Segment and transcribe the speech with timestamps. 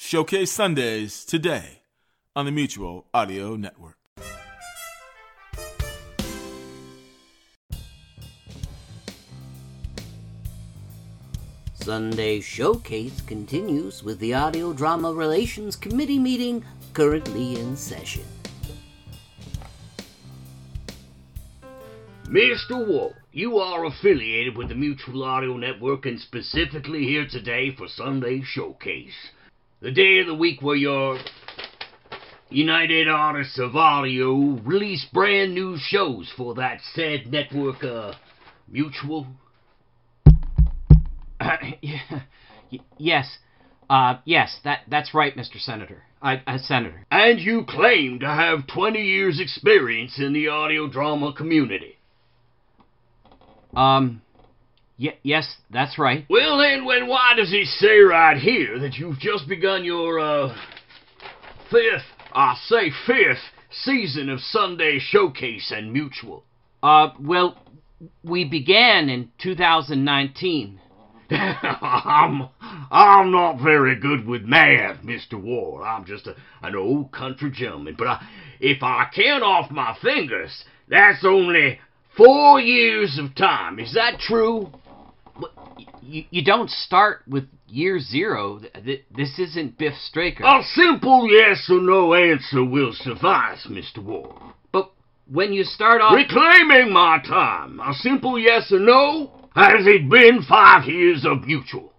[0.00, 1.82] Showcase Sundays today
[2.36, 3.96] on the Mutual Audio Network.
[11.74, 18.24] Sunday Showcase continues with the Audio Drama Relations Committee meeting currently in session.
[22.26, 22.86] Mr.
[22.86, 28.42] Ward, you are affiliated with the Mutual Audio Network and specifically here today for Sunday
[28.42, 29.32] Showcase.
[29.80, 31.20] The day of the week where your
[32.50, 38.12] United Artists of Audio release brand new shows for that said network, uh,
[38.66, 39.28] Mutual.
[41.80, 42.00] yeah,
[42.72, 43.38] y- yes,
[43.88, 45.60] uh, yes, that that's right, Mr.
[45.60, 46.02] Senator.
[46.20, 47.06] I, uh, Senator.
[47.12, 51.98] And you claim to have 20 years' experience in the audio drama community.
[53.76, 54.22] Um,
[54.98, 56.26] y- yes, that's right.
[56.28, 60.56] Well, then, when why does it say right here that you've just begun your, uh,
[61.70, 66.44] fifth, I say fifth, season of Sunday Showcase and Mutual?
[66.82, 67.56] Uh, well,
[68.22, 70.80] we began in 2019.
[71.30, 72.48] I'm,
[72.90, 75.34] I'm not very good with math, Mr.
[75.34, 75.84] Ward.
[75.86, 77.96] I'm just a, an old country gentleman.
[77.98, 78.26] But I,
[78.60, 81.80] if I count off my fingers, that's only
[82.16, 83.78] four years of time.
[83.78, 84.70] Is that true?
[86.08, 88.60] You, you don't start with year zero.
[88.60, 90.42] Th- th- This isn't Biff Straker.
[90.42, 94.02] A simple yes or no answer will suffice, Mr.
[94.02, 94.34] Ward.
[94.72, 94.90] But
[95.30, 97.78] when you start off, Reclaiming my time.
[97.80, 99.32] A simple yes or no.
[99.54, 101.92] Has it been five years of mutual?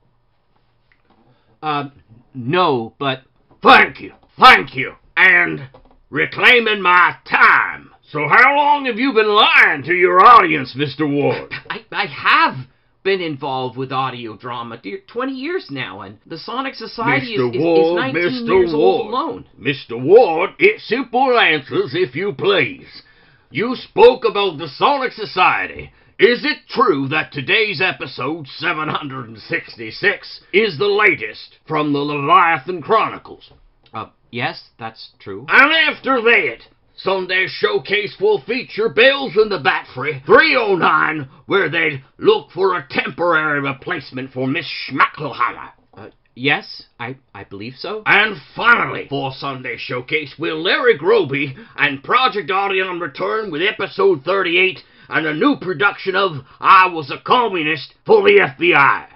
[1.61, 1.89] uh,
[2.33, 3.23] no, but
[3.61, 4.13] Thank you.
[4.39, 4.93] Thank you.
[5.17, 5.67] And
[6.09, 7.91] reclaiming my time.
[8.11, 11.01] So how long have you been lying to your audience, Mr.
[11.07, 11.51] Ward?
[11.69, 12.55] I, I have
[13.03, 17.49] been involved with audio drama, dear, 20 years now, and the Sonic Society is, Mr.
[17.49, 18.47] is, is Ward, 19 Mr.
[18.47, 19.13] years old Ward.
[19.13, 19.45] alone.
[19.59, 20.01] Mr.
[20.01, 23.03] Ward, it's simple answers if you please.
[23.49, 25.91] You spoke about the Sonic Society.
[26.19, 33.51] Is it true that today's episode 766 is the latest from the Leviathan Chronicles?
[33.93, 35.45] Uh, yes, that's true.
[35.47, 36.57] And after that,
[37.03, 43.61] Sunday's showcase will feature Bells in the Batfry 309, where they'd look for a temporary
[43.61, 45.71] replacement for Miss Schmackelhammer.
[45.93, 48.03] Uh, yes, I, I believe so.
[48.05, 54.79] And finally, for Sunday Showcase, will Larry Groby and Project Audion return with episode 38
[55.07, 59.07] and a new production of I Was a Communist for the FBI.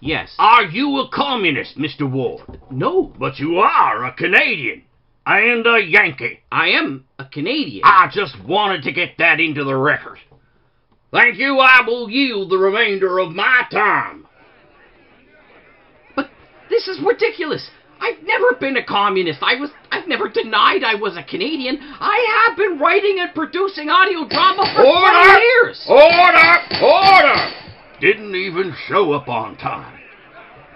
[0.00, 0.34] Yes.
[0.38, 2.08] Are you a communist, Mr.
[2.10, 2.60] Ward?
[2.70, 4.82] no, But you are a Canadian
[5.26, 6.40] and a Yankee.
[6.50, 7.82] I am a Canadian.
[7.84, 10.18] I just wanted to get that into the record.
[11.12, 11.58] Thank you.
[11.58, 14.26] I will yield the remainder of my time.
[16.16, 16.30] But
[16.70, 17.68] this is ridiculous.
[18.00, 19.38] I've never been a communist.
[19.42, 21.78] I was I've never denied I was a Canadian.
[21.80, 25.86] I have been writing and producing audio drama for 20 years.
[25.88, 26.82] Order!
[26.82, 27.52] Order!
[28.00, 30.00] Didn't even show up on time.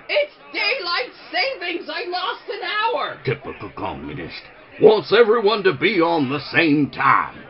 [0.09, 1.89] It's daylight savings.
[1.91, 3.16] I lost an hour.
[3.27, 4.41] Typical communist.
[4.81, 7.43] Wants everyone to be on the same time.